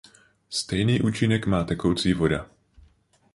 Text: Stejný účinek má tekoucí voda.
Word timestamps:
Stejný 0.49 1.01
účinek 1.01 1.45
má 1.47 1.63
tekoucí 1.63 2.13
voda. 2.13 2.49